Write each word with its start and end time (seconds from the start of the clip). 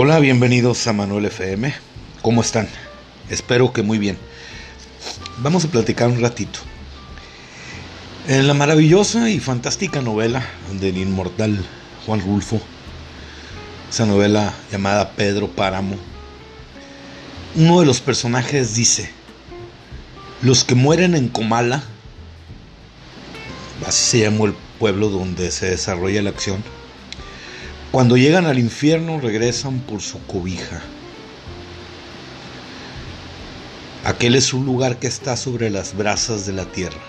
Hola, 0.00 0.20
bienvenidos 0.20 0.86
a 0.86 0.92
Manuel 0.92 1.24
FM. 1.24 1.74
¿Cómo 2.22 2.40
están? 2.40 2.68
Espero 3.30 3.72
que 3.72 3.82
muy 3.82 3.98
bien. 3.98 4.16
Vamos 5.38 5.64
a 5.64 5.68
platicar 5.72 6.08
un 6.08 6.20
ratito. 6.20 6.60
En 8.28 8.46
la 8.46 8.54
maravillosa 8.54 9.28
y 9.28 9.40
fantástica 9.40 10.00
novela 10.00 10.46
del 10.80 10.98
inmortal 10.98 11.64
Juan 12.06 12.20
Rulfo, 12.20 12.60
esa 13.90 14.06
novela 14.06 14.54
llamada 14.70 15.16
Pedro 15.16 15.48
Páramo, 15.48 15.96
uno 17.56 17.80
de 17.80 17.86
los 17.86 18.00
personajes 18.00 18.76
dice, 18.76 19.10
los 20.42 20.62
que 20.62 20.76
mueren 20.76 21.16
en 21.16 21.26
Comala, 21.26 21.82
así 23.84 24.18
se 24.18 24.20
llamó 24.20 24.46
el 24.46 24.54
pueblo 24.78 25.08
donde 25.08 25.50
se 25.50 25.70
desarrolla 25.70 26.22
la 26.22 26.30
acción, 26.30 26.62
cuando 27.90 28.16
llegan 28.16 28.46
al 28.46 28.58
infierno 28.58 29.20
regresan 29.20 29.80
por 29.80 30.02
su 30.02 30.20
cobija. 30.26 30.82
Aquel 34.04 34.34
es 34.34 34.52
un 34.52 34.66
lugar 34.66 34.98
que 34.98 35.06
está 35.06 35.36
sobre 35.36 35.70
las 35.70 35.96
brasas 35.96 36.46
de 36.46 36.52
la 36.52 36.66
tierra. 36.66 37.00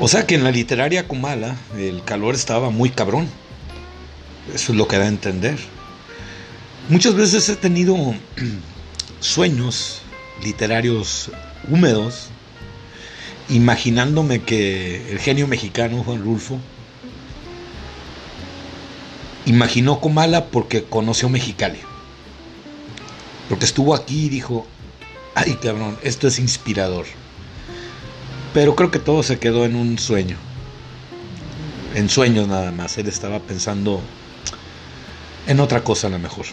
O 0.00 0.08
sea 0.08 0.26
que 0.26 0.34
en 0.34 0.44
la 0.44 0.50
literaria 0.50 1.08
Comala 1.08 1.56
el 1.76 2.02
calor 2.04 2.34
estaba 2.34 2.70
muy 2.70 2.90
cabrón. 2.90 3.28
Eso 4.54 4.72
es 4.72 4.78
lo 4.78 4.88
que 4.88 4.96
da 4.96 5.04
a 5.04 5.08
entender. 5.08 5.58
Muchas 6.88 7.14
veces 7.14 7.48
he 7.50 7.56
tenido 7.56 7.96
sueños 9.20 10.00
literarios 10.42 11.30
húmedos, 11.68 12.28
imaginándome 13.50 14.40
que 14.40 15.10
el 15.10 15.18
genio 15.18 15.46
mexicano 15.46 16.02
Juan 16.04 16.22
Rulfo 16.22 16.58
imaginó 19.48 20.00
Comala 20.00 20.46
porque 20.46 20.84
conoció 20.84 21.28
Mexicali. 21.28 21.78
Porque 23.48 23.64
estuvo 23.64 23.94
aquí 23.94 24.26
y 24.26 24.28
dijo, 24.28 24.66
ay 25.34 25.54
cabrón, 25.54 25.98
esto 26.02 26.28
es 26.28 26.38
inspirador. 26.38 27.06
Pero 28.52 28.76
creo 28.76 28.90
que 28.90 28.98
todo 28.98 29.22
se 29.22 29.38
quedó 29.38 29.64
en 29.64 29.74
un 29.74 29.98
sueño. 29.98 30.36
En 31.94 32.08
sueños 32.10 32.46
nada 32.46 32.70
más. 32.72 32.98
Él 32.98 33.08
estaba 33.08 33.40
pensando 33.40 34.00
en 35.46 35.60
otra 35.60 35.82
cosa 35.82 36.08
a 36.08 36.10
lo 36.10 36.18
mejor. 36.18 36.46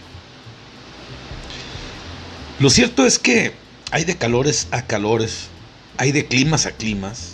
Lo 2.60 2.70
cierto 2.70 3.06
es 3.06 3.20
que 3.20 3.54
hay 3.92 4.06
de 4.06 4.18
calores 4.18 4.70
a 4.72 4.84
calores, 4.84 5.48
hay 5.98 6.14
de 6.14 6.26
climas 6.26 6.66
a 6.66 6.72
climas. 6.72 7.34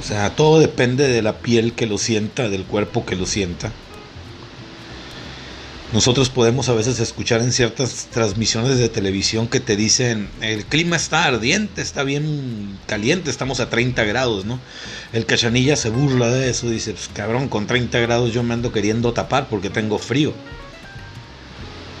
O 0.00 0.02
sea, 0.02 0.34
todo 0.34 0.58
depende 0.58 1.08
de 1.08 1.20
la 1.20 1.38
piel 1.38 1.74
que 1.74 1.86
lo 1.86 1.98
sienta, 1.98 2.48
del 2.48 2.64
cuerpo 2.64 3.04
que 3.04 3.16
lo 3.16 3.26
sienta. 3.26 3.72
Nosotros 5.92 6.30
podemos 6.30 6.68
a 6.68 6.74
veces 6.74 6.98
escuchar 6.98 7.40
en 7.42 7.52
ciertas 7.52 8.08
transmisiones 8.10 8.76
de 8.76 8.88
televisión 8.88 9.46
que 9.46 9.60
te 9.60 9.76
dicen, 9.76 10.28
el 10.40 10.64
clima 10.64 10.96
está 10.96 11.24
ardiente, 11.24 11.80
está 11.80 12.02
bien 12.02 12.76
caliente, 12.86 13.30
estamos 13.30 13.60
a 13.60 13.70
30 13.70 14.02
grados, 14.02 14.44
¿no? 14.44 14.58
El 15.12 15.26
cachanilla 15.26 15.76
se 15.76 15.90
burla 15.90 16.28
de 16.28 16.50
eso, 16.50 16.68
dice, 16.68 16.92
pues 16.92 17.08
cabrón, 17.14 17.48
con 17.48 17.68
30 17.68 18.00
grados 18.00 18.32
yo 18.32 18.42
me 18.42 18.54
ando 18.54 18.72
queriendo 18.72 19.12
tapar 19.12 19.48
porque 19.48 19.70
tengo 19.70 19.98
frío. 19.98 20.34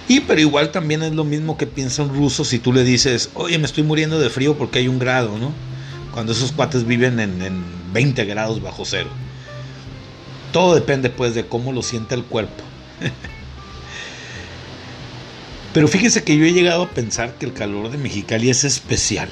Y 0.08 0.20
pero 0.20 0.40
igual 0.40 0.72
también 0.72 1.04
es 1.04 1.12
lo 1.12 1.22
mismo 1.22 1.56
que 1.56 1.68
piensa 1.68 2.02
un 2.02 2.14
ruso 2.14 2.44
si 2.44 2.58
tú 2.58 2.72
le 2.72 2.82
dices, 2.82 3.30
oye, 3.34 3.56
me 3.58 3.66
estoy 3.66 3.84
muriendo 3.84 4.18
de 4.18 4.30
frío 4.30 4.58
porque 4.58 4.80
hay 4.80 4.88
un 4.88 4.98
grado, 4.98 5.38
¿no? 5.38 5.52
Cuando 6.12 6.32
esos 6.32 6.50
cuates 6.50 6.84
viven 6.84 7.20
en, 7.20 7.40
en 7.40 7.64
20 7.92 8.24
grados 8.24 8.60
bajo 8.60 8.84
cero. 8.84 9.10
Todo 10.52 10.74
depende 10.74 11.08
pues 11.08 11.36
de 11.36 11.46
cómo 11.46 11.72
lo 11.72 11.82
siente 11.82 12.16
el 12.16 12.24
cuerpo. 12.24 12.64
Pero 15.76 15.88
fíjese 15.88 16.24
que 16.24 16.38
yo 16.38 16.46
he 16.46 16.54
llegado 16.54 16.84
a 16.84 16.88
pensar 16.88 17.34
que 17.34 17.44
el 17.44 17.52
calor 17.52 17.90
de 17.90 17.98
Mexicali 17.98 18.48
es 18.48 18.64
especial. 18.64 19.28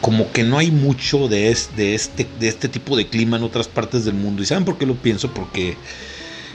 Como 0.00 0.32
que 0.32 0.44
no 0.44 0.56
hay 0.56 0.70
mucho 0.70 1.28
de 1.28 1.50
este, 1.50 1.94
este, 1.94 2.68
tipo 2.70 2.96
de 2.96 3.06
clima 3.06 3.36
en 3.36 3.42
otras 3.42 3.68
partes 3.68 4.06
del 4.06 4.14
mundo. 4.14 4.42
¿Y 4.42 4.46
saben 4.46 4.64
por 4.64 4.78
qué 4.78 4.86
lo 4.86 4.94
pienso? 4.94 5.34
Porque 5.34 5.76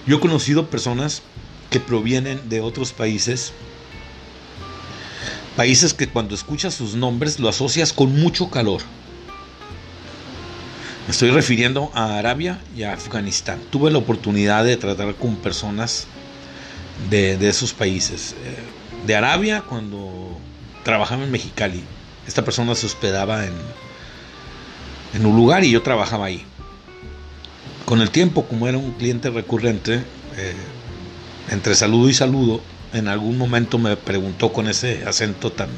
yo 0.08 0.18
he 0.18 0.20
conocido 0.20 0.68
personas 0.68 1.22
que 1.70 1.80
provienen 1.80 2.50
de 2.50 2.62
otros 2.62 2.92
países. 2.92 3.54
Países 5.56 5.94
que 5.94 6.10
cuando 6.10 6.34
escuchas 6.34 6.74
sus 6.74 6.96
nombres 6.96 7.40
lo 7.40 7.50
asocias 7.50 7.94
con 7.94 8.20
mucho 8.20 8.50
calor. 8.50 8.82
Me 11.06 11.12
estoy 11.12 11.30
refiriendo 11.30 11.92
a 11.94 12.18
Arabia 12.18 12.62
y 12.76 12.82
a 12.82 12.94
Afganistán. 12.94 13.60
Tuve 13.70 13.92
la 13.92 14.00
oportunidad 14.00 14.66
de 14.66 14.76
tratar 14.76 15.14
con 15.14 15.36
personas 15.36 16.08
de, 17.10 17.48
esos 17.48 17.74
países. 17.74 18.36
Eh, 18.44 19.06
de 19.06 19.16
Arabia, 19.16 19.64
cuando 19.68 20.38
trabajaba 20.84 21.24
en 21.24 21.32
Mexicali, 21.32 21.84
esta 22.28 22.44
persona 22.46 22.76
se 22.76 22.86
hospedaba 22.86 23.46
en, 23.46 23.54
en 25.14 25.26
un 25.26 25.36
lugar 25.36 25.64
y 25.64 25.72
yo 25.72 25.82
trabajaba 25.82 26.26
ahí. 26.26 26.44
Con 27.86 28.02
el 28.02 28.12
tiempo, 28.12 28.46
como 28.46 28.68
era 28.68 28.78
un 28.78 28.92
cliente 28.94 29.30
recurrente, 29.30 29.96
eh, 30.38 30.54
entre 31.50 31.76
saludo 31.76 32.10
y 32.10 32.14
saludo, 32.14 32.62
en 32.94 33.08
algún 33.08 33.38
momento 33.38 33.78
me 33.78 33.96
preguntó 33.98 34.54
con 34.54 34.68
ese 34.68 35.06
acento 35.06 35.52
tan, 35.52 35.70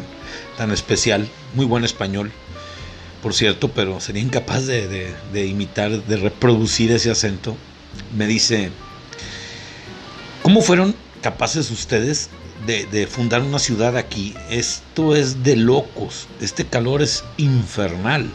tan 0.57 0.71
especial, 0.71 1.27
muy 1.55 1.65
buen 1.65 1.83
español, 1.83 2.31
por 3.21 3.33
cierto, 3.33 3.69
pero 3.69 4.01
sería 4.01 4.21
incapaz 4.21 4.65
de, 4.65 5.13
de 5.31 5.45
imitar, 5.45 6.03
de 6.03 6.17
reproducir 6.17 6.91
ese 6.91 7.09
acento. 7.09 7.55
Me 8.15 8.27
dice, 8.27 8.69
¿cómo 10.41 10.61
fueron 10.61 10.93
capaces 11.23 11.71
ustedes 11.71 12.29
de, 12.67 13.07
fundar 13.07 13.41
una 13.41 13.57
ciudad 13.57 13.97
aquí. 13.97 14.35
Esto 14.49 15.15
es 15.15 15.43
de 15.43 15.55
locos. 15.55 16.27
Este 16.39 16.65
calor 16.65 17.01
es 17.01 17.23
infernal. 17.37 18.29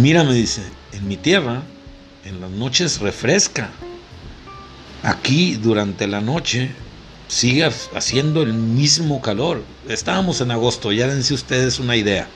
Mira, 0.00 0.22
me 0.22 0.34
dice, 0.34 0.62
en 0.92 1.08
mi 1.08 1.16
tierra, 1.16 1.62
en 2.24 2.40
las 2.40 2.50
noches 2.50 3.00
refresca. 3.00 3.70
Aquí 5.02 5.56
durante 5.56 6.06
la 6.06 6.20
noche 6.20 6.70
sigue 7.28 7.64
haciendo 7.64 8.42
el 8.42 8.52
mismo 8.52 9.20
calor. 9.20 9.62
Estábamos 9.88 10.40
en 10.40 10.50
agosto, 10.50 10.92
ya 10.92 11.08
dense 11.08 11.34
ustedes 11.34 11.78
una 11.78 11.96
idea. 11.96 12.28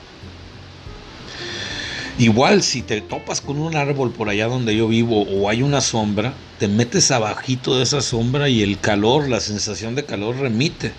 Igual 2.19 2.63
si 2.63 2.81
te 2.81 2.99
topas 2.99 3.39
con 3.39 3.59
un 3.59 3.77
árbol 3.77 4.11
por 4.11 4.27
allá 4.27 4.47
donde 4.47 4.75
yo 4.75 4.89
vivo 4.89 5.21
o 5.21 5.47
hay 5.47 5.61
una 5.61 5.79
sombra, 5.79 6.33
te 6.59 6.67
metes 6.67 7.11
abajito 7.11 7.77
de 7.77 7.83
esa 7.83 8.01
sombra 8.01 8.49
y 8.49 8.61
el 8.61 8.77
calor, 8.77 9.29
la 9.29 9.39
sensación 9.39 9.95
de 9.95 10.03
calor 10.03 10.35
remite. 10.35 10.91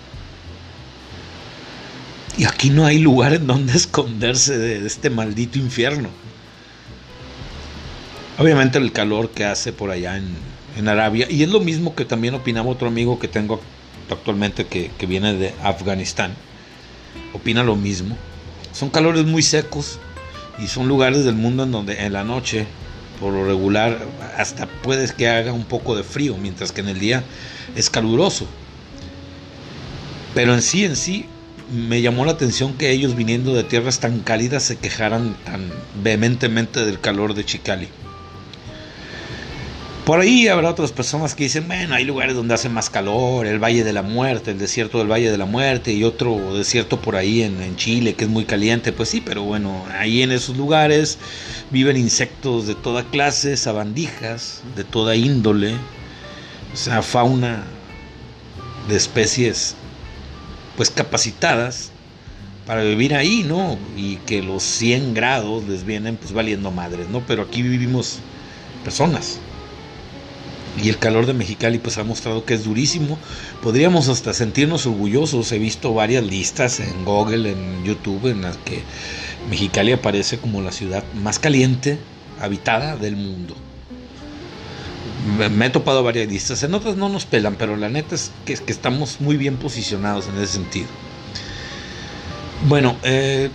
Y 2.39 2.45
aquí 2.45 2.71
no 2.71 2.87
hay 2.87 2.97
lugar 2.97 3.35
en 3.35 3.45
donde 3.45 3.73
esconderse 3.77 4.57
de 4.57 4.87
este 4.87 5.11
maldito 5.11 5.59
infierno. 5.59 6.09
Obviamente 8.39 8.79
el 8.79 8.91
calor 8.91 9.29
que 9.29 9.45
hace 9.45 9.71
por 9.71 9.91
allá 9.91 10.17
en, 10.17 10.87
Arabia, 10.87 11.27
y 11.29 11.43
es 11.43 11.49
lo 11.49 11.59
mismo 11.59 11.93
que 11.93 12.05
también 12.05 12.33
opinaba 12.33 12.69
otro 12.69 12.87
amigo 12.87 13.19
que 13.19 13.27
tengo 13.27 13.61
actualmente 14.09 14.65
que, 14.65 14.89
que 14.97 15.05
viene 15.05 15.35
de 15.35 15.53
Afganistán, 15.61 16.33
opina 17.33 17.63
lo 17.63 17.75
mismo. 17.75 18.17
Son 18.73 18.89
calores 18.89 19.25
muy 19.25 19.43
secos, 19.43 19.99
y 20.61 20.67
son 20.67 20.87
lugares 20.87 21.25
del 21.25 21.35
mundo 21.35 21.63
en 21.63 21.71
donde 21.71 22.05
en 22.05 22.13
la 22.13 22.23
noche, 22.23 22.67
por 23.19 23.33
lo 23.33 23.45
regular, 23.45 23.99
hasta 24.37 24.67
puedes 24.67 25.11
que 25.11 25.27
haga 25.27 25.53
un 25.53 25.65
poco 25.65 25.95
de 25.95 26.03
frío, 26.03 26.37
mientras 26.37 26.71
que 26.71 26.81
en 26.81 26.89
el 26.89 26.99
día 26.99 27.23
es 27.75 27.89
caluroso. 27.89 28.45
Pero 30.35 30.53
en 30.53 30.61
sí, 30.61 30.85
en 30.85 30.95
sí, 30.95 31.25
me 31.71 32.01
llamó 32.01 32.25
la 32.25 32.33
atención 32.33 32.73
que 32.73 32.91
ellos 32.91 33.15
viniendo 33.15 33.53
de 33.53 33.63
tierras 33.63 33.99
tan 33.99 34.19
cálidas 34.19 34.63
se 34.63 34.77
quejaran 34.77 35.35
tan 35.45 35.71
vehementemente 36.03 36.85
del 36.85 36.99
calor 36.99 37.33
de 37.33 37.45
Chicali. 37.45 37.87
Por 40.05 40.19
ahí 40.19 40.47
habrá 40.47 40.71
otras 40.71 40.91
personas 40.91 41.35
que 41.35 41.43
dicen, 41.43 41.67
bueno, 41.67 41.93
hay 41.93 42.03
lugares 42.05 42.35
donde 42.35 42.55
hace 42.55 42.69
más 42.69 42.89
calor, 42.89 43.45
el 43.45 43.63
Valle 43.63 43.83
de 43.83 43.93
la 43.93 44.01
Muerte, 44.01 44.49
el 44.49 44.57
desierto 44.57 44.97
del 44.97 45.11
Valle 45.11 45.29
de 45.29 45.37
la 45.37 45.45
Muerte 45.45 45.93
y 45.93 46.03
otro 46.03 46.57
desierto 46.57 46.99
por 46.99 47.15
ahí 47.15 47.43
en, 47.43 47.75
Chile 47.75 48.15
que 48.15 48.23
es 48.23 48.29
muy 48.29 48.45
caliente, 48.45 48.93
pues 48.93 49.09
sí, 49.09 49.21
pero 49.23 49.43
bueno, 49.43 49.85
ahí 49.99 50.23
en 50.23 50.31
esos 50.31 50.57
lugares 50.57 51.19
viven 51.69 51.97
insectos 51.97 52.65
de 52.65 52.73
toda 52.73 53.03
clase, 53.03 53.55
sabandijas, 53.57 54.63
de 54.75 54.83
toda 54.83 55.15
índole, 55.15 55.75
o 56.73 56.75
sea, 56.75 57.03
fauna 57.03 57.63
de 58.89 58.97
especies 58.97 59.75
pues 60.77 60.89
capacitadas 60.89 61.91
para 62.65 62.81
vivir 62.81 63.13
ahí, 63.13 63.43
¿no? 63.47 63.77
Y 63.95 64.15
que 64.25 64.41
los 64.41 64.63
100 64.63 65.13
grados 65.13 65.63
les 65.67 65.85
vienen 65.85 66.17
pues 66.17 66.33
valiendo 66.33 66.71
madres, 66.71 67.07
¿no? 67.09 67.21
Pero 67.27 67.43
aquí 67.43 67.61
vivimos 67.61 68.17
personas 68.83 69.39
y 70.81 70.89
el 70.89 70.97
calor 70.97 71.25
de 71.25 71.33
Mexicali 71.33 71.79
pues 71.79 71.97
ha 71.97 72.03
mostrado 72.03 72.45
que 72.45 72.53
es 72.53 72.63
durísimo. 72.63 73.17
Podríamos 73.61 74.07
hasta 74.07 74.33
sentirnos 74.33 74.85
orgullosos. 74.85 75.51
He 75.51 75.59
visto 75.59 75.93
varias 75.93 76.23
listas 76.23 76.79
en 76.79 77.05
Google, 77.05 77.51
en 77.51 77.83
YouTube, 77.83 78.27
en 78.27 78.41
las 78.41 78.57
que 78.57 78.83
Mexicali 79.49 79.91
aparece 79.91 80.37
como 80.37 80.61
la 80.61 80.71
ciudad 80.71 81.03
más 81.21 81.39
caliente 81.39 81.97
habitada 82.39 82.95
del 82.95 83.15
mundo. 83.15 83.55
me 85.55 85.65
he 85.67 85.69
topado 85.69 86.03
varias 86.03 86.27
listas, 86.27 86.63
en 86.63 86.73
otras 86.73 86.95
no 86.95 87.09
nos 87.09 87.25
pelan, 87.25 87.55
pero 87.55 87.75
la 87.75 87.89
neta 87.89 88.15
es 88.15 88.31
que, 88.45 88.53
estamos 88.67 89.21
muy 89.21 89.37
bien 89.37 89.57
posicionados 89.57 90.27
en 90.27 90.37
ese 90.41 90.53
sentido. 90.53 90.87
Bueno, 92.67 92.97
eh, 93.03 93.49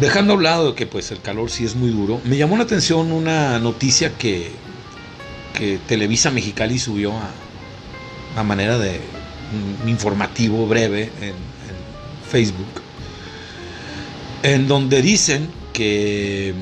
dejando 0.00 0.32
a 0.32 0.36
un 0.36 0.42
lado 0.42 0.74
que 0.74 0.86
pues 0.86 1.10
el 1.10 1.20
calor 1.20 1.50
sí 1.50 1.64
es 1.64 1.74
muy 1.74 1.90
duro, 1.90 2.20
me 2.24 2.36
llamó 2.36 2.56
la 2.56 2.64
atención 2.64 3.12
una 3.12 3.58
noticia 3.58 4.16
que, 4.16 4.52
que 5.54 5.78
Televisa 5.78 6.30
Mexicali 6.30 6.78
subió 6.78 7.12
a, 8.36 8.42
manera 8.42 8.78
de 8.78 9.00
un 9.82 9.88
informativo 9.88 10.66
breve 10.66 11.10
en, 11.20 11.28
en 11.28 11.34
Facebook, 12.28 12.82
en 14.42 14.66
donde 14.66 15.00
dicen 15.00 15.48
que 15.72 16.52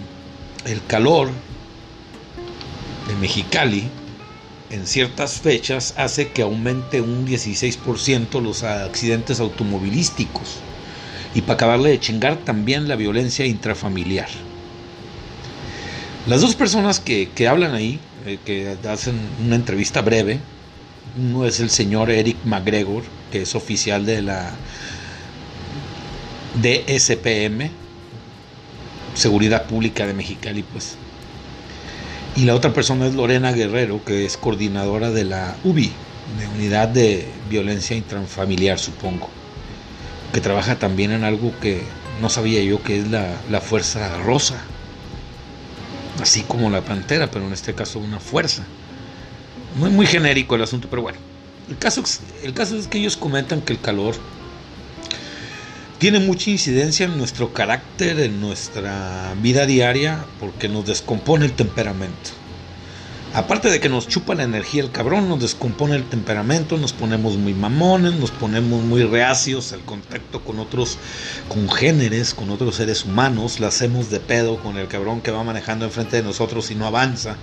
el 0.66 0.84
calor 0.86 1.30
de 3.08 3.14
Mexicali 3.16 3.88
en 4.70 4.86
ciertas 4.86 5.40
fechas 5.40 5.94
hace 5.96 6.28
que 6.30 6.42
aumente 6.42 7.00
un 7.00 7.26
16% 7.26 8.40
los 8.40 8.62
accidentes 8.62 9.40
automovilísticos 9.40 10.60
y 11.34 11.42
para 11.42 11.54
acabarle 11.54 11.90
de 11.90 12.00
chingar 12.00 12.38
también 12.38 12.88
la 12.88 12.96
violencia 12.96 13.46
intrafamiliar. 13.46 14.28
Las 16.26 16.40
dos 16.40 16.54
personas 16.54 17.00
que, 17.00 17.30
que 17.34 17.48
hablan 17.48 17.74
ahí, 17.74 17.98
eh, 18.26 18.38
que 18.44 18.76
hacen 18.88 19.16
una 19.44 19.56
entrevista 19.56 20.02
breve, 20.02 20.38
uno 21.18 21.44
es 21.44 21.58
el 21.58 21.68
señor 21.68 22.10
Eric 22.10 22.36
McGregor, 22.44 23.02
que 23.32 23.42
es 23.42 23.54
oficial 23.54 24.06
de 24.06 24.22
la 24.22 24.54
DSPM, 26.62 27.70
Seguridad 29.14 29.66
Pública 29.66 30.06
de 30.06 30.14
Mexicali, 30.14 30.62
pues. 30.62 30.96
Y 32.36 32.44
la 32.44 32.54
otra 32.54 32.72
persona 32.72 33.06
es 33.06 33.14
Lorena 33.14 33.52
Guerrero, 33.52 34.04
que 34.04 34.24
es 34.24 34.36
coordinadora 34.36 35.10
de 35.10 35.24
la 35.24 35.56
UBI, 35.64 35.92
de 36.38 36.48
Unidad 36.48 36.88
de 36.88 37.26
Violencia 37.50 37.96
Intrafamiliar, 37.96 38.78
supongo. 38.78 39.28
Que 40.32 40.40
trabaja 40.40 40.78
también 40.78 41.10
en 41.10 41.24
algo 41.24 41.52
que 41.60 41.82
no 42.20 42.30
sabía 42.30 42.62
yo 42.62 42.82
que 42.82 43.00
es 43.00 43.08
la, 43.08 43.42
la 43.50 43.60
Fuerza 43.60 44.16
Rosa. 44.18 44.71
Así 46.20 46.42
como 46.42 46.70
la 46.70 46.82
Pantera, 46.82 47.30
pero 47.30 47.46
en 47.46 47.52
este 47.52 47.74
caso 47.74 47.98
una 47.98 48.20
fuerza. 48.20 48.64
Muy, 49.76 49.90
muy 49.90 50.06
genérico 50.06 50.54
el 50.54 50.62
asunto, 50.62 50.88
pero 50.90 51.02
bueno. 51.02 51.18
El 51.68 51.78
caso, 51.78 52.02
el 52.42 52.52
caso 52.52 52.76
es 52.76 52.86
que 52.86 52.98
ellos 52.98 53.16
comentan 53.16 53.62
que 53.62 53.72
el 53.72 53.80
calor 53.80 54.14
tiene 55.98 56.18
mucha 56.18 56.50
incidencia 56.50 57.06
en 57.06 57.16
nuestro 57.16 57.52
carácter, 57.52 58.18
en 58.18 58.40
nuestra 58.40 59.34
vida 59.40 59.66
diaria, 59.66 60.24
porque 60.40 60.68
nos 60.68 60.84
descompone 60.84 61.46
el 61.46 61.52
temperamento. 61.52 62.41
Aparte 63.34 63.70
de 63.70 63.80
que 63.80 63.88
nos 63.88 64.08
chupa 64.08 64.34
la 64.34 64.42
energía 64.42 64.82
el 64.82 64.90
cabrón, 64.90 65.26
nos 65.26 65.40
descompone 65.40 65.96
el 65.96 66.04
temperamento, 66.04 66.76
nos 66.76 66.92
ponemos 66.92 67.38
muy 67.38 67.54
mamones, 67.54 68.12
nos 68.12 68.30
ponemos 68.30 68.84
muy 68.84 69.04
reacios 69.04 69.72
al 69.72 69.80
contacto 69.80 70.44
con 70.44 70.58
otros 70.58 70.98
congéneres, 71.48 72.34
con 72.34 72.50
otros 72.50 72.76
seres 72.76 73.06
humanos, 73.06 73.58
la 73.58 73.68
hacemos 73.68 74.10
de 74.10 74.20
pedo 74.20 74.58
con 74.58 74.76
el 74.76 74.86
cabrón 74.86 75.22
que 75.22 75.30
va 75.30 75.44
manejando 75.44 75.86
enfrente 75.86 76.18
de 76.18 76.22
nosotros 76.22 76.70
y 76.70 76.74
no 76.74 76.86
avanza. 76.86 77.36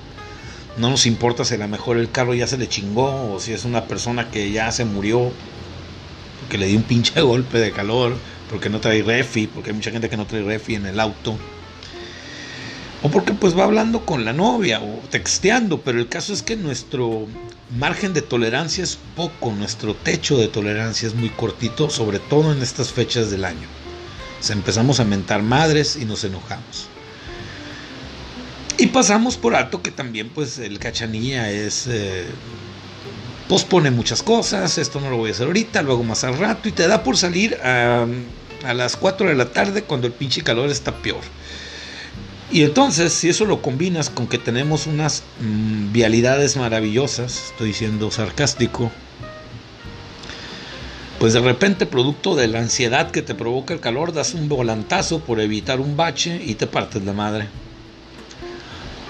No 0.78 0.92
nos 0.92 1.08
importa 1.08 1.44
si 1.44 1.56
a 1.56 1.58
lo 1.58 1.68
mejor 1.68 1.98
el 1.98 2.12
carro 2.12 2.36
ya 2.36 2.46
se 2.46 2.60
le 2.60 2.70
chingó 2.70 3.34
o 3.34 3.40
si 3.40 3.54
es 3.54 3.66
una 3.66 3.86
persona 3.86 4.30
que 4.30 4.52
ya 4.52 4.72
se 4.72 4.86
murió, 4.86 5.32
que 6.52 6.60
le 6.60 6.68
dio 6.68 6.78
un 6.78 6.84
pinche 6.84 7.20
golpe 7.22 7.58
de 7.58 7.72
calor 7.72 8.16
porque 8.52 8.70
no 8.70 8.80
trae 8.80 9.02
refi, 9.02 9.48
porque 9.48 9.72
hay 9.72 9.76
mucha 9.76 9.90
gente 9.90 10.08
que 10.08 10.18
no 10.18 10.28
trae 10.28 10.44
refi 10.44 10.76
en 10.76 10.86
el 10.86 11.00
auto. 11.00 11.36
O 13.02 13.10
porque 13.10 13.34
pues 13.34 13.58
va 13.58 13.64
hablando 13.64 14.06
con 14.06 14.26
la 14.26 14.34
novia 14.34 14.82
o 14.82 15.00
texteando, 15.10 15.82
pero 15.82 16.00
el 16.00 16.10
caso 16.10 16.34
es 16.34 16.44
que 16.44 16.58
nuestro 16.58 17.28
margen 17.78 18.14
de 18.14 18.22
tolerancia 18.22 18.84
es 18.84 18.98
poco, 19.16 19.54
nuestro 19.54 19.96
techo 19.96 20.38
de 20.38 20.50
tolerancia 20.50 21.08
es 21.08 21.16
muy 21.16 21.30
cortito, 21.30 21.90
sobre 21.90 22.20
todo 22.20 22.52
en 22.52 22.62
estas 22.62 22.92
fechas 22.92 23.32
del 23.32 23.46
año. 23.46 23.68
O 24.48 24.52
empezamos 24.52 25.00
a 25.00 25.06
mentar 25.06 25.42
madres 25.44 25.96
y 25.96 26.06
nos 26.06 26.24
enojamos. 26.26 26.88
Y 28.78 28.88
pasamos 28.88 29.38
por 29.38 29.56
alto 29.56 29.82
que 29.82 29.92
también 29.92 30.30
pues 30.30 30.58
el 30.58 30.80
cachanilla 30.80 31.52
es... 31.52 31.88
Eh, 31.88 32.26
pospone 33.48 33.90
muchas 33.90 34.22
cosas, 34.22 34.78
esto 34.78 35.02
no 35.02 35.10
lo 35.10 35.18
voy 35.18 35.32
a 35.32 35.34
hacer 35.34 35.48
ahorita, 35.48 35.82
lo 35.82 35.94
hago 35.94 36.04
más 36.04 36.24
al 36.24 36.38
rato 36.38 36.70
y 36.70 36.72
te 36.72 36.88
da 36.88 37.04
por 37.04 37.18
salir 37.18 37.56
a, 37.64 38.06
a 38.64 38.74
las 38.76 38.96
4 38.96 39.28
de 39.28 39.34
la 39.34 39.52
tarde 39.52 39.82
cuando 39.82 40.06
el 40.06 40.14
pinche 40.14 40.44
calor 40.44 40.70
está 40.70 40.96
peor. 40.98 41.22
Y 42.52 42.64
entonces, 42.64 43.14
si 43.14 43.30
eso 43.30 43.46
lo 43.46 43.62
combinas 43.62 44.10
con 44.10 44.28
que 44.28 44.40
tenemos 44.40 44.88
unas 44.88 45.24
mm, 45.40 45.92
vialidades 45.92 46.58
maravillosas, 46.58 47.52
estoy 47.52 47.74
siendo 47.74 48.10
sarcástico, 48.10 48.92
pues 51.20 51.34
de 51.34 51.42
repente, 51.42 51.86
producto 51.86 52.36
de 52.36 52.48
la 52.48 52.60
ansiedad 52.60 53.12
que 53.12 53.22
te 53.22 53.36
provoca 53.36 53.74
el 53.74 53.82
calor, 53.82 54.14
das 54.14 54.34
un 54.34 54.48
volantazo 54.48 55.20
por 55.20 55.42
evitar 55.42 55.80
un 55.82 55.98
bache 55.98 56.42
y 56.44 56.56
te 56.56 56.66
partes 56.66 57.04
la 57.04 57.14
madre. 57.14 57.48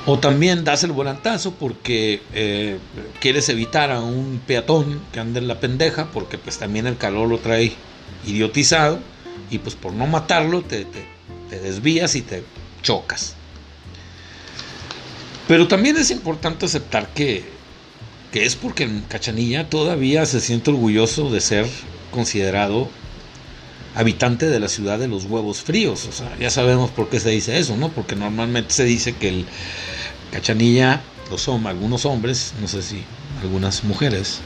O 0.06 0.18
también 0.18 0.64
das 0.64 0.84
el 0.84 0.92
volantazo 0.92 1.54
porque 1.54 2.22
eh, 2.34 2.80
quieres 3.20 3.48
evitar 3.50 3.92
a 3.92 4.02
un 4.02 4.42
peatón 4.46 5.00
que 5.14 5.20
ande 5.20 5.40
en 5.40 5.48
la 5.48 5.60
pendeja, 5.60 6.10
porque 6.12 6.40
pues 6.40 6.58
también 6.58 6.88
el 6.88 6.98
calor 6.98 7.30
lo 7.30 7.38
trae 7.38 7.74
idiotizado 8.26 9.00
y 9.52 9.60
pues 9.60 9.76
por 9.76 9.94
no 9.94 10.08
matarlo 10.08 10.64
te, 10.64 10.88
desvías 11.50 12.16
y 12.16 12.24
te 12.24 12.44
chocas. 12.82 13.36
Pero 15.48 15.68
también 15.68 15.98
es 15.98 16.12
importante 16.12 16.66
aceptar 16.66 17.10
que, 17.14 17.44
que 18.32 18.46
es 18.46 18.56
porque 18.56 18.84
en 18.84 19.02
Cachanilla 19.02 19.70
todavía 19.70 20.26
se 20.26 20.42
siente 20.42 20.70
orgulloso 20.70 21.32
de 21.32 21.42
ser 21.42 21.66
considerado 22.12 22.90
habitante 23.96 24.48
de 24.48 24.60
la 24.60 24.68
ciudad 24.68 25.00
de 25.00 25.08
los 25.08 25.26
huevos 25.26 25.62
fríos. 25.62 26.06
O 26.06 26.12
sea, 26.12 26.38
ya 26.40 26.50
sabemos 26.50 26.92
por 26.92 27.10
qué 27.10 27.20
se 27.20 27.32
dice 27.32 27.58
eso, 27.58 27.78
¿no? 27.78 27.90
Porque 27.90 28.16
normalmente 28.16 28.74
se 28.74 28.86
dice 28.86 29.16
que 29.16 29.30
el 29.30 29.46
Cachanilla, 30.32 31.02
los 31.32 31.48
hombres, 31.48 31.76
algunos 31.76 32.06
hombres, 32.06 32.54
no 32.62 32.68
sé 32.68 32.84
si 32.84 33.04
algunas 33.42 33.84
mujeres, 33.84 34.42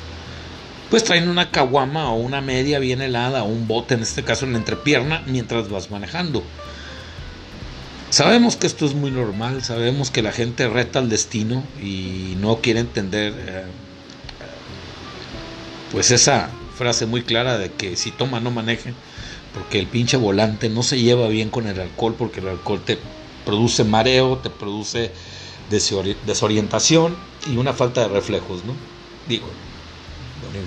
pues 0.89 1.03
traen 1.03 1.27
una 1.27 1.51
caguama 1.51 2.11
o 2.11 2.15
una 2.15 2.39
media 2.39 2.79
bien 2.79 3.01
helada 3.01 3.43
o 3.43 3.47
un 3.47 3.67
bote, 3.67 3.95
en 3.95 4.03
este 4.03 4.23
caso 4.23 4.45
en 4.45 4.53
la 4.53 4.59
entrepierna, 4.59 5.23
mientras 5.25 5.69
vas 5.69 5.91
manejando. 5.91 6.43
Sabemos 8.13 8.57
que 8.57 8.67
esto 8.67 8.85
es 8.85 8.93
muy 8.93 9.09
normal, 9.09 9.63
sabemos 9.63 10.11
que 10.11 10.21
la 10.21 10.31
gente 10.31 10.69
reta 10.69 10.99
al 10.99 11.09
destino 11.09 11.63
y 11.81 12.35
no 12.39 12.57
quiere 12.57 12.79
entender 12.79 13.33
eh, 13.35 13.63
pues 15.91 16.11
esa 16.11 16.51
frase 16.77 17.07
muy 17.07 17.23
clara 17.23 17.57
de 17.57 17.71
que 17.71 17.95
si 17.95 18.11
toma 18.11 18.39
no 18.39 18.51
maneje, 18.51 18.93
porque 19.51 19.79
el 19.79 19.87
pinche 19.87 20.15
volante 20.15 20.69
no 20.69 20.83
se 20.83 21.01
lleva 21.01 21.27
bien 21.27 21.49
con 21.49 21.65
el 21.65 21.79
alcohol, 21.79 22.13
porque 22.15 22.39
el 22.39 22.49
alcohol 22.49 22.81
te 22.85 22.99
produce 23.47 23.83
mareo, 23.83 24.37
te 24.37 24.51
produce 24.51 25.09
desorientación 25.71 27.15
y 27.51 27.57
una 27.57 27.73
falta 27.73 28.01
de 28.01 28.09
reflejos, 28.09 28.63
¿no? 28.63 28.75
Digo, 29.27 29.47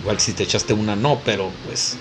igual 0.01 0.19
si 0.19 0.33
te 0.33 0.43
echaste 0.43 0.73
una 0.73 0.97
no, 0.97 1.21
pero 1.25 1.53
pues 1.65 1.97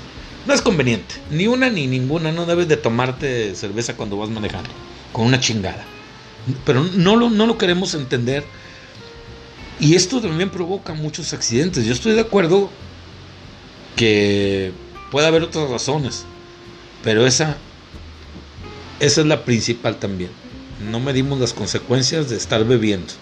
no 0.47 0.55
es 0.55 0.63
conveniente. 0.63 1.13
Ni 1.29 1.45
una 1.45 1.69
ni 1.69 1.85
ninguna. 1.85 2.31
No 2.31 2.47
debes 2.47 2.67
de 2.67 2.77
tomarte 2.77 3.53
cerveza 3.53 3.95
cuando 3.95 4.17
vas 4.17 4.29
manejando. 4.29 4.71
Con 5.15 5.27
una 5.27 5.39
chingada. 5.39 5.81
Pero 6.65 6.83
no 6.83 7.15
lo, 7.15 7.29
no 7.29 7.47
lo 7.47 7.57
queremos 7.57 7.93
entender. 7.93 8.43
Y 9.79 9.95
esto 9.95 10.19
también 10.19 10.49
provoca 10.49 10.93
muchos 10.93 11.31
accidentes. 11.31 11.85
Yo 11.85 11.93
estoy 11.93 12.15
de 12.15 12.19
acuerdo 12.19 12.69
que 13.95 14.73
puede 15.11 15.27
haber 15.27 15.43
otras 15.43 15.69
razones. 15.69 16.25
Pero 17.01 17.25
esa, 17.25 17.55
esa 18.99 19.21
es 19.21 19.27
la 19.27 19.45
principal 19.45 19.99
también. 19.99 20.31
No 20.91 20.99
medimos 20.99 21.39
las 21.39 21.53
consecuencias 21.53 22.29
de 22.29 22.35
estar 22.35 22.65
bebiendo. 22.65 23.13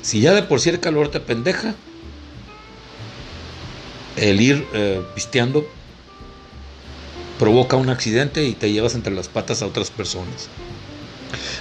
Si 0.00 0.20
ya 0.20 0.34
de 0.34 0.42
por 0.42 0.58
sí 0.58 0.70
el 0.70 0.80
calor 0.80 1.12
te 1.12 1.20
pendeja, 1.20 1.76
el 4.16 4.40
ir 4.40 4.66
eh, 4.72 5.00
pisteando 5.14 5.68
provoca 7.38 7.76
un 7.76 7.90
accidente 7.90 8.44
y 8.44 8.54
te 8.54 8.72
llevas 8.72 8.96
entre 8.96 9.14
las 9.14 9.28
patas 9.28 9.62
a 9.62 9.66
otras 9.66 9.92
personas. 9.92 10.48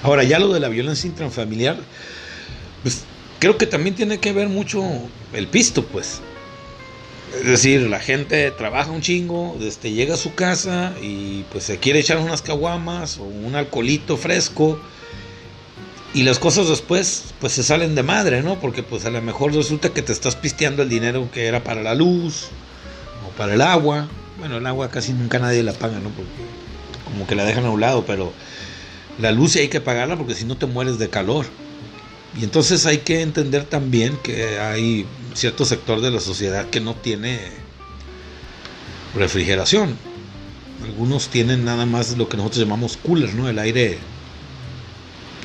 Ahora, 0.03 0.24
ya 0.24 0.39
lo 0.39 0.51
de 0.53 0.60
la 0.60 0.70
violencia 0.70 1.08
intrafamiliar, 1.08 1.77
pues 2.84 3.03
creo 3.39 3.58
que 3.58 3.67
también 3.67 3.96
tiene 3.96 4.20
que 4.20 4.34
ver 4.34 4.50
mucho 4.50 4.84
el 5.34 5.48
pisto, 5.48 5.84
pues. 5.86 6.22
Es 7.39 7.46
decir, 7.46 7.81
la 7.89 8.00
gente 8.00 8.51
trabaja 8.51 8.91
un 8.91 9.01
chingo, 9.01 9.58
este, 9.62 9.91
llega 9.91 10.15
a 10.15 10.17
su 10.17 10.36
casa 10.36 10.93
y 11.01 11.43
pues 11.51 11.63
se 11.63 11.77
quiere 11.77 12.00
echar 12.00 12.17
unas 12.17 12.41
caguamas 12.41 13.20
o 13.20 13.24
un 13.24 13.55
alcoholito 13.55 14.17
fresco 14.17 14.79
y 16.13 16.24
las 16.24 16.39
cosas 16.39 16.67
después 16.67 17.34
pues 17.39 17.53
se 17.53 17.63
salen 17.63 17.96
de 17.96 18.03
madre, 18.03 18.41
¿no? 18.41 18.60
Porque 18.60 18.84
pues 18.84 19.05
a 19.05 19.10
lo 19.12 19.22
mejor 19.22 19.53
resulta 19.53 19.89
que 19.89 20.01
te 20.01 20.12
estás 20.12 20.36
pisteando 20.36 20.84
el 20.84 20.89
dinero 20.89 21.29
que 21.31 21.46
era 21.46 21.63
para 21.63 21.81
la 21.81 21.96
luz 21.96 22.48
o 23.25 23.31
para 23.38 23.53
el 23.53 23.62
agua. 23.62 24.10
Bueno, 24.38 24.58
el 24.58 24.67
agua 24.67 24.89
casi 24.89 25.13
nunca 25.13 25.39
nadie 25.39 25.63
la 25.63 25.74
paga, 25.74 26.00
¿no? 26.00 26.10
Porque 26.10 26.31
como 27.05 27.27
que 27.27 27.36
la 27.36 27.46
dejan 27.46 27.65
a 27.65 27.70
un 27.70 27.79
lado, 27.79 28.03
pero 28.05 28.34
la 29.20 29.32
luz 29.32 29.56
hay 29.56 29.68
que 29.68 29.82
pagarla 29.82 30.18
porque 30.18 30.36
si 30.36 30.46
no 30.46 30.58
te 30.58 30.65
mueres 30.65 31.00
de 31.00 31.10
calor. 31.10 31.46
Y 32.39 32.44
entonces 32.44 32.86
hay 32.86 33.00
que 33.00 33.22
entender 33.22 33.65
también 33.65 34.18
que 34.24 34.60
hay 34.60 35.06
cierto 35.34 35.65
sector 35.65 36.01
de 36.01 36.12
la 36.12 36.20
sociedad 36.20 36.70
que 36.70 36.80
no 36.80 36.96
tiene 36.96 37.39
refrigeración. 39.15 39.98
Algunos 40.84 41.27
tienen 41.27 41.65
nada 41.65 41.86
más 41.86 42.18
lo 42.18 42.30
que 42.30 42.38
nosotros 42.38 42.63
llamamos 42.63 42.98
cooler, 42.98 43.34
¿no? 43.36 43.50
El 43.50 43.60
aire 43.60 44.00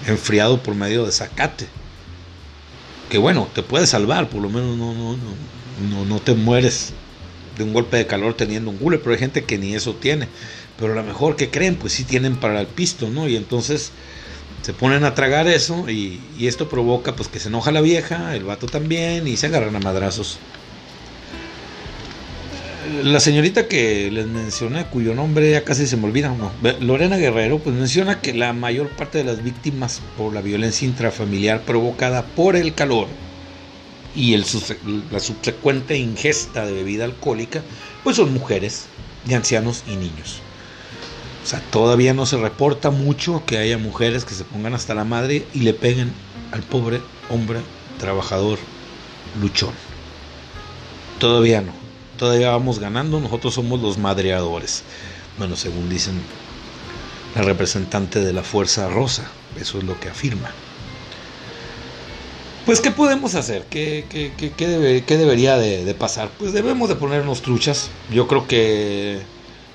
enfriado 0.06 0.62
por 0.62 0.74
medio 0.74 1.04
de 1.04 1.12
zacate. 1.12 1.66
Que 3.10 3.18
bueno, 3.18 3.48
te 3.54 3.62
puede 3.62 3.86
salvar, 3.86 4.28
por 4.28 4.40
lo 4.40 4.48
menos 4.48 4.76
no, 4.76 4.94
no, 4.94 5.16
no, 5.90 6.04
no, 6.04 6.20
te 6.20 6.34
mueres 6.34 6.92
de 7.56 7.64
un 7.64 7.72
golpe 7.72 7.96
de 7.96 8.06
calor 8.06 8.34
teniendo 8.34 8.70
un 8.70 8.78
cooler, 8.78 9.00
pero 9.00 9.12
hay 9.12 9.18
gente 9.18 9.44
que 9.44 9.58
ni 9.58 9.74
eso 9.74 9.94
tiene. 9.94 10.28
Pero 10.78 10.92
a 10.92 10.96
lo 10.96 11.02
mejor 11.02 11.36
que 11.36 11.50
creen, 11.50 11.76
pues 11.76 11.94
sí 11.94 12.04
tienen 12.04 12.36
para 12.36 12.60
el 12.60 12.66
pisto, 12.66 13.08
¿no? 13.08 13.28
Y 13.28 13.36
entonces 13.36 13.92
se 14.62 14.72
ponen 14.72 15.04
a 15.04 15.14
tragar 15.14 15.46
eso 15.46 15.88
y, 15.88 16.20
y, 16.38 16.48
esto 16.48 16.68
provoca 16.68 17.14
pues 17.14 17.28
que 17.28 17.38
se 17.38 17.48
enoja 17.48 17.70
la 17.70 17.80
vieja, 17.80 18.34
el 18.34 18.44
vato 18.44 18.66
también 18.66 19.26
y 19.28 19.36
se 19.36 19.46
agarran 19.46 19.76
a 19.76 19.80
madrazos 19.80 20.38
la 23.02 23.20
señorita 23.20 23.68
que 23.68 24.10
les 24.10 24.26
menciona, 24.26 24.88
cuyo 24.90 25.14
nombre 25.14 25.50
ya 25.50 25.64
casi 25.64 25.86
se 25.86 25.96
me 25.96 26.04
olvida, 26.04 26.34
Lorena 26.80 27.16
Guerrero, 27.16 27.58
pues 27.58 27.74
menciona 27.74 28.20
que 28.20 28.32
la 28.32 28.52
mayor 28.52 28.88
parte 28.90 29.18
de 29.18 29.24
las 29.24 29.42
víctimas 29.42 30.00
por 30.16 30.32
la 30.32 30.40
violencia 30.40 30.86
intrafamiliar 30.86 31.62
provocada 31.62 32.24
por 32.24 32.56
el 32.56 32.74
calor 32.74 33.08
y 34.14 34.34
el, 34.34 34.44
la 35.10 35.20
subsecuente 35.20 35.96
ingesta 35.96 36.64
de 36.64 36.72
bebida 36.72 37.04
alcohólica, 37.04 37.62
pues 38.04 38.16
son 38.16 38.32
mujeres, 38.32 38.86
de 39.24 39.34
ancianos 39.34 39.84
y 39.86 39.96
niños. 39.96 40.40
O 41.46 41.48
sea, 41.48 41.60
todavía 41.70 42.12
no 42.12 42.26
se 42.26 42.38
reporta 42.38 42.90
mucho 42.90 43.44
que 43.46 43.58
haya 43.58 43.78
mujeres 43.78 44.24
que 44.24 44.34
se 44.34 44.42
pongan 44.42 44.74
hasta 44.74 44.96
la 44.96 45.04
madre 45.04 45.46
y 45.54 45.60
le 45.60 45.74
peguen 45.74 46.12
al 46.50 46.64
pobre 46.64 47.00
hombre 47.30 47.60
trabajador 48.00 48.58
luchón. 49.40 49.70
Todavía 51.20 51.60
no 51.60 51.86
todavía 52.16 52.50
vamos 52.50 52.78
ganando, 52.78 53.20
nosotros 53.20 53.54
somos 53.54 53.80
los 53.80 53.98
madreadores. 53.98 54.82
Bueno, 55.38 55.56
según 55.56 55.88
dicen 55.88 56.20
la 57.34 57.42
representante 57.42 58.20
de 58.20 58.32
la 58.32 58.42
Fuerza 58.42 58.88
Rosa, 58.88 59.30
eso 59.60 59.78
es 59.78 59.84
lo 59.84 59.98
que 60.00 60.08
afirma. 60.08 60.50
Pues, 62.64 62.80
¿qué 62.80 62.90
podemos 62.90 63.36
hacer? 63.36 63.64
¿Qué, 63.70 64.04
qué, 64.08 65.16
debería 65.16 65.56
de, 65.56 65.94
pasar? 65.94 66.30
Pues 66.36 66.52
debemos 66.52 66.88
de 66.88 66.96
ponernos 66.96 67.42
truchas. 67.42 67.90
Yo 68.10 68.26
creo 68.26 68.48
que 68.48 69.20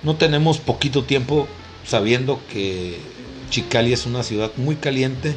no 0.04 0.18
tenemos 0.18 0.58
poquito 0.58 1.06
tiempo 1.06 1.48
sabiendo 1.86 2.40
que 2.52 2.98
Chicali 3.50 3.94
es 3.94 4.06
una 4.06 4.24
ciudad 4.24 4.52
muy 4.58 4.76
caliente 4.76 5.36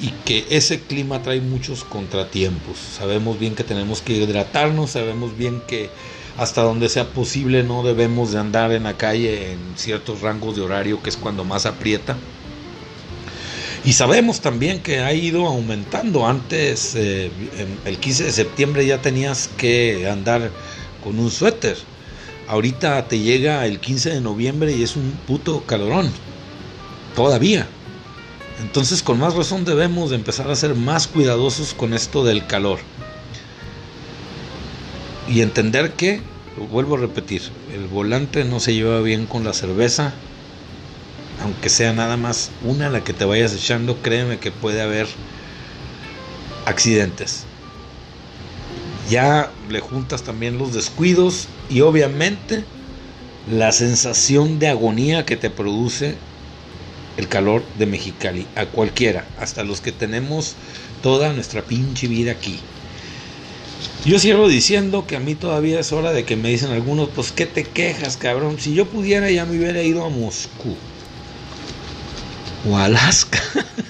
y 0.00 0.10
que 0.24 0.46
ese 0.50 0.80
clima 0.80 1.22
trae 1.22 1.40
muchos 1.40 1.84
contratiempos. 1.84 2.76
Sabemos 2.78 3.38
bien 3.38 3.54
que 3.54 3.64
tenemos 3.64 4.02
que 4.02 4.14
hidratarnos, 4.14 4.90
sabemos 4.90 5.36
bien 5.36 5.62
que 5.66 5.90
hasta 6.38 6.62
donde 6.62 6.88
sea 6.88 7.08
posible 7.08 7.62
no 7.62 7.82
debemos 7.82 8.32
de 8.32 8.38
andar 8.38 8.72
en 8.72 8.84
la 8.84 8.96
calle 8.96 9.52
en 9.52 9.58
ciertos 9.76 10.22
rangos 10.22 10.56
de 10.56 10.62
horario 10.62 11.02
que 11.02 11.10
es 11.10 11.16
cuando 11.16 11.44
más 11.44 11.66
aprieta. 11.66 12.16
Y 13.84 13.94
sabemos 13.94 14.40
también 14.40 14.80
que 14.80 15.00
ha 15.00 15.12
ido 15.12 15.46
aumentando. 15.46 16.26
Antes, 16.26 16.94
eh, 16.94 17.30
el 17.84 17.98
15 17.98 18.24
de 18.24 18.32
septiembre 18.32 18.86
ya 18.86 19.02
tenías 19.02 19.48
que 19.56 20.08
andar 20.08 20.50
con 21.02 21.18
un 21.18 21.30
suéter. 21.30 21.76
Ahorita 22.52 23.08
te 23.08 23.18
llega 23.18 23.64
el 23.64 23.80
15 23.80 24.10
de 24.10 24.20
noviembre 24.20 24.76
y 24.76 24.82
es 24.82 24.94
un 24.94 25.12
puto 25.26 25.62
calorón. 25.64 26.10
Todavía. 27.16 27.66
Entonces 28.60 29.02
con 29.02 29.18
más 29.18 29.34
razón 29.34 29.64
debemos 29.64 30.10
de 30.10 30.16
empezar 30.16 30.50
a 30.50 30.54
ser 30.54 30.74
más 30.74 31.06
cuidadosos 31.06 31.72
con 31.72 31.94
esto 31.94 32.24
del 32.24 32.46
calor. 32.46 32.80
Y 35.30 35.40
entender 35.40 35.92
que, 35.92 36.20
vuelvo 36.70 36.96
a 36.96 36.98
repetir, 36.98 37.40
el 37.72 37.86
volante 37.86 38.44
no 38.44 38.60
se 38.60 38.74
lleva 38.74 39.00
bien 39.00 39.24
con 39.24 39.44
la 39.44 39.54
cerveza. 39.54 40.12
Aunque 41.42 41.70
sea 41.70 41.94
nada 41.94 42.18
más 42.18 42.50
una 42.62 42.90
la 42.90 43.02
que 43.02 43.14
te 43.14 43.24
vayas 43.24 43.54
echando, 43.54 44.02
créeme 44.02 44.38
que 44.38 44.52
puede 44.52 44.82
haber 44.82 45.06
accidentes. 46.66 47.46
Ya 49.12 49.50
le 49.68 49.80
juntas 49.80 50.22
también 50.22 50.56
los 50.56 50.72
descuidos 50.72 51.46
y 51.68 51.82
obviamente 51.82 52.64
la 53.52 53.70
sensación 53.70 54.58
de 54.58 54.68
agonía 54.68 55.26
que 55.26 55.36
te 55.36 55.50
produce 55.50 56.14
el 57.18 57.28
calor 57.28 57.62
de 57.78 57.84
Mexicali, 57.84 58.46
a 58.56 58.64
cualquiera, 58.64 59.26
hasta 59.38 59.64
los 59.64 59.82
que 59.82 59.92
tenemos 59.92 60.54
toda 61.02 61.30
nuestra 61.34 61.60
pinche 61.60 62.08
vida 62.08 62.32
aquí. 62.32 62.58
Yo 64.06 64.18
cierro 64.18 64.48
diciendo 64.48 65.06
que 65.06 65.16
a 65.16 65.20
mí 65.20 65.34
todavía 65.34 65.78
es 65.78 65.92
hora 65.92 66.12
de 66.12 66.24
que 66.24 66.36
me 66.36 66.48
dicen 66.48 66.70
algunos, 66.70 67.10
pues 67.14 67.32
¿qué 67.32 67.44
te 67.44 67.64
quejas, 67.64 68.16
cabrón? 68.16 68.58
Si 68.58 68.72
yo 68.72 68.86
pudiera 68.86 69.30
ya 69.30 69.44
me 69.44 69.58
hubiera 69.58 69.82
ido 69.82 70.06
a 70.06 70.08
Moscú 70.08 70.74
o 72.66 72.78
a 72.78 72.86
Alaska 72.86 73.42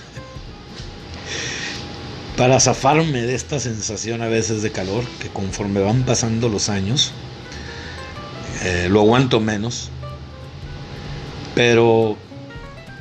para 2.42 2.58
zafarme 2.58 3.22
de 3.22 3.36
esta 3.36 3.60
sensación 3.60 4.20
a 4.20 4.26
veces 4.26 4.62
de 4.62 4.72
calor 4.72 5.04
que 5.20 5.28
conforme 5.28 5.78
van 5.78 6.02
pasando 6.02 6.48
los 6.48 6.70
años 6.70 7.12
eh, 8.64 8.88
lo 8.90 8.98
aguanto 8.98 9.38
menos. 9.38 9.90
Pero 11.54 12.16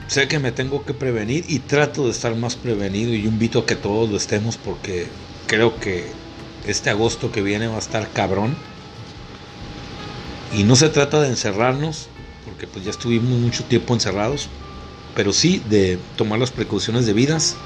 sé 0.06 0.28
que 0.28 0.38
me 0.38 0.52
tengo 0.52 0.86
que 0.86 0.94
prevenir 0.94 1.44
y 1.48 1.58
trato 1.58 2.06
de 2.06 2.12
estar 2.12 2.36
más 2.36 2.56
prevenido 2.56 3.16
y 3.16 3.26
invito 3.26 3.58
a 3.58 3.66
que 3.66 3.76
todos 3.76 4.12
lo 4.12 4.16
estemos 4.16 4.58
porque 4.58 5.08
creo 5.48 5.80
que 5.80 6.06
este 6.68 6.92
agosto 6.92 7.32
que 7.32 7.42
viene 7.42 7.66
va 7.66 7.78
a 7.78 7.80
estar 7.80 8.08
cabrón. 8.12 8.56
Y 10.56 10.66
no 10.66 10.76
se 10.76 10.90
trata 10.90 11.20
de 11.20 11.30
encerrarnos, 11.30 12.10
porque 12.46 12.68
pues 12.68 12.86
ya 12.86 12.92
estuvimos 12.92 13.40
mucho 13.40 13.64
tiempo 13.64 13.96
encerrados, 13.96 14.50
pero 15.16 15.34
sí 15.34 15.64
de 15.68 15.98
tomar 16.16 16.38
las 16.38 16.52
precauciones 16.52 17.08
debidas, 17.08 17.58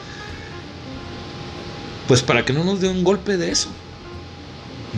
pues 2.08 2.22
para 2.22 2.46
que 2.46 2.54
no 2.54 2.64
nos 2.64 2.82
dé 2.82 2.88
un 2.88 3.04
golpe 3.04 3.38
de 3.38 3.52
eso, 3.52 3.70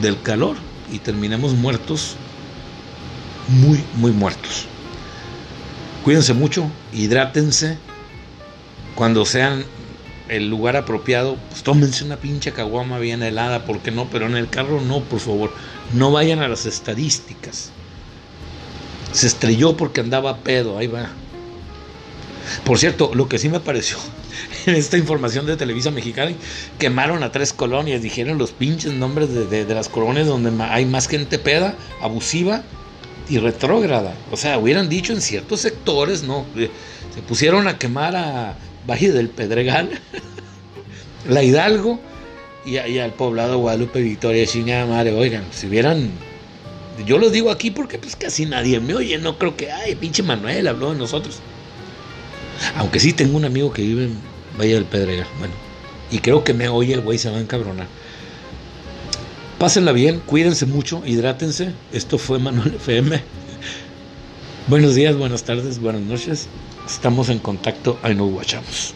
del 0.02 0.22
calor, 0.22 0.58
y 0.92 1.00
terminemos 1.00 1.54
muertos, 1.54 2.16
muy, 3.48 3.84
muy 3.96 4.12
muertos. 4.12 4.66
Cuídense 6.04 6.34
mucho, 6.34 6.70
hidrátense. 6.94 7.78
Cuando 8.96 9.26
sean 9.26 9.66
el 10.30 10.50
lugar 10.50 10.76
apropiado, 10.76 11.38
pues 11.50 11.64
tómense 11.64 12.04
una 12.04 12.18
pinche 12.18 12.52
caguama 12.52 13.00
bien 13.00 13.24
helada, 13.24 13.66
¿por 13.66 13.80
qué 13.80 13.92
no? 13.92 14.10
Pero 14.10 14.26
en 14.26 14.36
el 14.36 14.50
carro 14.50 14.82
no, 14.82 15.02
por 15.02 15.20
favor. 15.20 15.52
No 15.94 16.12
vayan 16.12 16.40
a 16.40 16.48
las 16.48 16.66
estadísticas. 16.66 17.72
Se 19.12 19.28
estrelló 19.28 19.78
porque 19.78 20.02
andaba 20.02 20.38
pedo, 20.38 20.78
ahí 20.78 20.88
va. 20.88 21.10
Por 22.64 22.80
cierto, 22.80 23.12
lo 23.14 23.30
que 23.30 23.38
sí 23.38 23.50
me 23.50 23.60
pareció 23.60 23.98
en 24.66 24.76
esta 24.76 24.98
información 24.98 25.46
de 25.46 25.58
Televisa 25.58 25.92
Mexicana, 25.92 26.32
quemaron 26.80 27.24
a 27.24 27.32
tres 27.32 27.54
colonias, 27.54 28.02
dijeron 28.02 28.38
los 28.38 28.52
pinches 28.52 28.94
nombres 28.94 29.34
de, 29.34 29.66
de 29.66 29.74
las 29.74 29.90
colonias 29.90 30.28
donde 30.28 30.52
hay 30.64 30.86
más 30.86 31.08
gente 31.08 31.40
peda, 31.40 31.76
abusiva 32.02 32.64
y 33.30 33.38
retrógrada. 33.40 34.14
O 34.32 34.38
sea, 34.38 34.58
hubieran 34.58 34.90
dicho 34.90 35.14
en 35.14 35.22
ciertos 35.22 35.62
sectores, 35.62 36.24
¿no? 36.24 36.46
Eh, 36.56 36.70
se 37.14 37.22
pusieron 37.22 37.68
a 37.68 37.78
quemar 37.78 38.16
a 38.16 38.56
Valle 38.88 39.12
del 39.12 39.30
Pedregal, 39.30 39.90
la 41.28 41.44
Hidalgo 41.44 42.00
y, 42.66 42.78
al 42.78 43.14
poblado 43.14 43.60
Guadalupe 43.60 44.02
Victoria, 44.02 44.46
chingada 44.46 44.86
madre. 44.86 45.14
Oigan, 45.14 45.46
si 45.52 45.68
hubieran. 45.68 46.12
Yo 47.06 47.20
lo 47.20 47.30
digo 47.30 47.52
aquí 47.52 47.70
porque 47.70 48.00
pues 48.00 48.16
casi 48.16 48.48
nadie 48.48 48.80
me 48.80 48.96
oye, 48.96 49.18
no 49.20 49.38
creo 49.38 49.56
que, 49.56 49.72
ay, 49.72 49.96
pinche 49.96 50.24
Manuel 50.24 50.68
habló 50.68 50.94
de 50.94 50.98
nosotros. 50.98 51.40
Aunque 52.76 53.00
sí 53.00 53.14
tengo 53.14 53.38
un 53.38 53.46
amigo 53.46 53.72
que 53.72 53.82
vive 53.82 54.06
en 54.06 54.18
Valle 54.60 54.74
del 54.74 54.86
Pedregal, 54.86 55.28
bueno, 55.40 55.54
y 56.12 56.20
creo 56.20 56.44
que 56.44 56.54
me 56.54 56.70
oye 56.70 56.94
el 56.94 57.02
güey, 57.02 57.18
se 57.18 57.30
va 57.30 57.38
a 57.38 57.42
encabronar. 57.42 57.88
Pásenla 59.58 59.92
bien, 59.92 60.22
cuídense 60.26 60.66
mucho, 60.66 61.02
hidrátense. 61.06 61.74
Esto 61.92 62.18
fue 62.18 62.40
Manuel 62.40 62.76
FM. 62.76 63.22
Buenos 64.68 64.96
días, 64.96 65.16
buenas 65.16 65.44
tardes, 65.44 65.80
buenas 65.80 66.02
noches. 66.02 66.48
Estamos 66.86 67.30
en 67.30 67.40
contacto, 67.40 67.98
ahí 68.04 68.16
nos 68.16 68.32
guachamos. 68.32 68.94